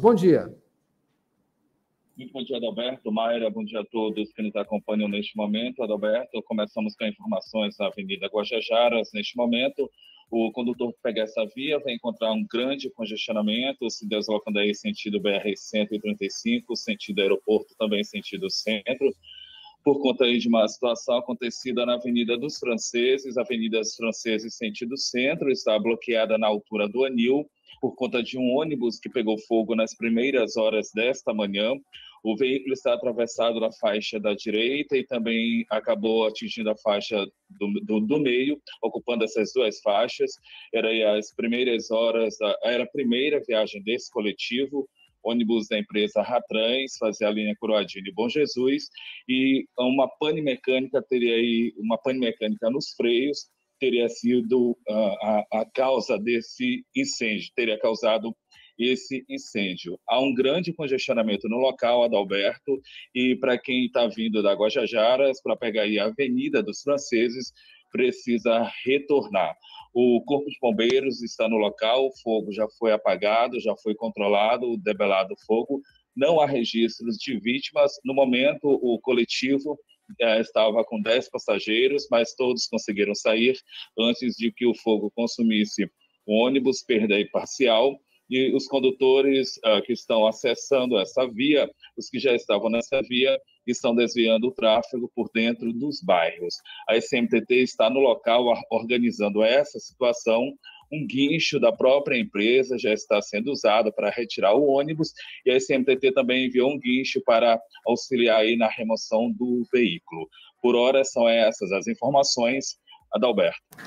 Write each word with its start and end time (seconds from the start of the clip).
Bom 0.00 0.14
dia. 0.14 0.54
Muito 2.16 2.32
bom 2.32 2.42
dia, 2.42 2.56
Adalberto. 2.56 3.10
Mayra, 3.10 3.50
bom 3.50 3.64
dia 3.64 3.80
a 3.80 3.84
todos 3.84 4.32
que 4.32 4.42
nos 4.42 4.54
acompanham 4.54 5.08
neste 5.08 5.36
momento. 5.36 5.82
Adalberto, 5.82 6.42
começamos 6.42 6.94
com 6.96 7.04
informações 7.04 7.76
da 7.76 7.86
Avenida 7.86 8.26
Guajajaras. 8.26 9.10
Neste 9.12 9.36
momento, 9.36 9.90
o 10.30 10.52
condutor 10.52 10.92
que 10.92 11.00
pega 11.02 11.22
essa 11.22 11.44
via 11.54 11.78
vai 11.80 11.94
encontrar 11.94 12.32
um 12.32 12.46
grande 12.46 12.90
congestionamento, 12.90 13.90
se 13.90 14.08
deslocando 14.08 14.58
aí 14.58 14.74
sentido 14.74 15.20
BR-135, 15.20 16.76
sentido 16.76 17.20
aeroporto, 17.20 17.74
também 17.76 18.04
sentido 18.04 18.48
centro 18.50 19.10
por 19.84 20.00
conta 20.02 20.24
aí 20.24 20.38
de 20.38 20.48
uma 20.48 20.66
situação 20.68 21.16
acontecida 21.16 21.86
na 21.86 21.94
Avenida 21.94 22.36
dos 22.36 22.58
Franceses, 22.58 23.38
Avenida 23.38 23.78
dos 23.78 23.94
Franceses 23.94 24.54
sentido 24.54 24.96
centro, 24.98 25.50
está 25.50 25.78
bloqueada 25.78 26.36
na 26.36 26.46
altura 26.46 26.88
do 26.88 27.04
Anil, 27.04 27.48
por 27.80 27.94
conta 27.94 28.22
de 28.22 28.38
um 28.38 28.56
ônibus 28.56 28.98
que 28.98 29.08
pegou 29.08 29.38
fogo 29.38 29.74
nas 29.74 29.94
primeiras 29.94 30.56
horas 30.56 30.90
desta 30.94 31.32
manhã. 31.32 31.72
O 32.22 32.36
veículo 32.36 32.72
está 32.72 32.94
atravessado 32.94 33.60
na 33.60 33.70
faixa 33.72 34.18
da 34.18 34.34
direita 34.34 34.96
e 34.96 35.06
também 35.06 35.64
acabou 35.70 36.26
atingindo 36.26 36.70
a 36.70 36.76
faixa 36.76 37.24
do, 37.48 37.80
do, 37.84 38.00
do 38.00 38.18
meio, 38.18 38.60
ocupando 38.82 39.24
essas 39.24 39.52
duas 39.52 39.80
faixas. 39.80 40.32
Era 40.74 41.16
as 41.16 41.32
primeiras 41.34 41.90
horas, 41.90 42.36
era 42.64 42.82
a 42.82 42.90
primeira 42.90 43.40
viagem 43.46 43.82
desse 43.82 44.10
coletivo 44.10 44.88
ônibus 45.22 45.68
da 45.68 45.78
empresa 45.78 46.22
Ratrans, 46.22 46.96
fazia 46.98 47.28
a 47.28 47.30
linha 47.30 47.54
Coroadini 47.58 48.12
Bom 48.12 48.28
Jesus, 48.28 48.88
e 49.28 49.66
uma 49.78 50.08
pane 50.08 50.40
mecânica 50.40 51.02
teria 51.02 51.34
aí, 51.34 51.72
uma 51.76 51.98
pane 51.98 52.18
mecânica 52.18 52.70
nos 52.70 52.92
freios, 52.94 53.48
teria 53.78 54.08
sido 54.08 54.70
uh, 54.70 54.94
a, 55.22 55.44
a 55.52 55.66
causa 55.74 56.18
desse 56.18 56.84
incêndio, 56.94 57.50
teria 57.54 57.78
causado 57.78 58.34
esse 58.78 59.24
incêndio. 59.28 59.98
Há 60.08 60.20
um 60.20 60.32
grande 60.32 60.72
congestionamento 60.72 61.48
no 61.48 61.56
local, 61.56 62.04
Adalberto, 62.04 62.80
e 63.14 63.34
para 63.36 63.58
quem 63.58 63.86
está 63.86 64.06
vindo 64.06 64.42
da 64.42 64.52
Guajajaras, 64.52 65.42
para 65.42 65.56
pegar 65.56 65.82
aí 65.82 65.98
a 65.98 66.04
Avenida 66.04 66.62
dos 66.62 66.82
Franceses, 66.82 67.52
precisa 67.90 68.70
retornar. 68.84 69.56
O 69.92 70.22
Corpo 70.24 70.48
de 70.48 70.58
Bombeiros 70.60 71.22
está 71.22 71.48
no 71.48 71.56
local, 71.56 72.06
o 72.06 72.16
fogo 72.22 72.52
já 72.52 72.68
foi 72.78 72.92
apagado, 72.92 73.60
já 73.60 73.74
foi 73.82 73.94
controlado, 73.94 74.76
debelado 74.76 75.34
o 75.34 75.46
fogo. 75.46 75.80
Não 76.14 76.40
há 76.40 76.46
registros 76.46 77.16
de 77.16 77.38
vítimas. 77.40 77.92
No 78.04 78.14
momento, 78.14 78.68
o 78.68 79.00
coletivo 79.00 79.78
estava 80.40 80.84
com 80.84 81.00
10 81.00 81.30
passageiros, 81.30 82.06
mas 82.10 82.34
todos 82.34 82.66
conseguiram 82.66 83.14
sair 83.14 83.58
antes 83.98 84.34
de 84.34 84.52
que 84.52 84.66
o 84.66 84.74
fogo 84.74 85.10
consumisse 85.14 85.90
o 86.26 86.44
ônibus, 86.44 86.82
perda 86.82 87.14
parcial 87.32 87.98
e 88.30 88.54
os 88.54 88.66
condutores 88.66 89.56
uh, 89.58 89.80
que 89.82 89.92
estão 89.92 90.26
acessando 90.26 90.98
essa 90.98 91.26
via, 91.26 91.68
os 91.96 92.08
que 92.10 92.18
já 92.18 92.34
estavam 92.34 92.68
nessa 92.68 93.00
via, 93.02 93.38
estão 93.66 93.94
desviando 93.94 94.48
o 94.48 94.52
tráfego 94.52 95.10
por 95.14 95.30
dentro 95.32 95.72
dos 95.72 96.02
bairros. 96.02 96.54
A 96.88 96.96
SMTT 96.96 97.54
está 97.62 97.88
no 97.88 98.00
local 98.00 98.44
organizando 98.70 99.42
essa 99.42 99.78
situação. 99.78 100.52
Um 100.92 101.06
guincho 101.06 101.60
da 101.60 101.70
própria 101.70 102.18
empresa 102.18 102.78
já 102.78 102.92
está 102.92 103.20
sendo 103.20 103.50
usado 103.50 103.92
para 103.92 104.10
retirar 104.10 104.54
o 104.54 104.66
ônibus 104.66 105.12
e 105.44 105.50
a 105.50 105.56
SMTT 105.56 106.12
também 106.12 106.46
enviou 106.46 106.70
um 106.70 106.78
guincho 106.78 107.20
para 107.24 107.60
auxiliar 107.86 108.40
aí 108.40 108.56
na 108.56 108.68
remoção 108.68 109.30
do 109.30 109.62
veículo. 109.72 110.28
Por 110.62 110.74
hora 110.74 111.04
são 111.04 111.28
essas 111.28 111.70
as 111.72 111.86
informações. 111.86 112.78
Adalberto. 113.12 113.68